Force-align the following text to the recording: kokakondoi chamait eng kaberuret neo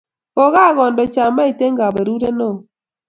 kokakondoi 0.35 1.11
chamait 1.15 1.59
eng 1.65 1.77
kaberuret 1.79 2.35
neo 2.37 2.53